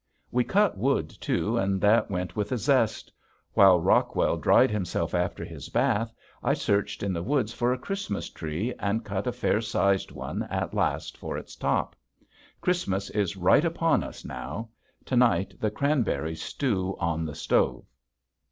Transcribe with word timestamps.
We 0.31 0.43
cut 0.43 0.79
wood 0.79 1.11
too, 1.11 1.59
and 1.59 1.79
that 1.81 2.09
went 2.09 2.35
with 2.35 2.51
a 2.51 2.57
zest. 2.57 3.11
While 3.53 3.79
Rockwell 3.79 4.35
dried 4.37 4.71
himself 4.71 5.13
after 5.13 5.45
his 5.45 5.69
bath 5.69 6.11
I 6.41 6.55
searched 6.55 7.03
in 7.03 7.13
the 7.13 7.21
woods 7.21 7.53
for 7.53 7.71
a 7.71 7.77
Christmas 7.77 8.27
tree 8.27 8.73
and 8.79 9.05
cut 9.05 9.27
a 9.27 9.31
fair 9.31 9.61
sized 9.61 10.11
one 10.11 10.41
at 10.49 10.73
last 10.73 11.19
for 11.19 11.37
its 11.37 11.55
top. 11.55 11.95
Christmas 12.61 13.11
is 13.11 13.37
right 13.37 13.63
upon 13.63 14.03
us 14.03 14.25
now. 14.25 14.69
To 15.05 15.15
night 15.15 15.53
the 15.59 15.69
cranberries 15.69 16.41
stew 16.41 16.97
on 16.99 17.23
the 17.25 17.35
stove. 17.35 17.85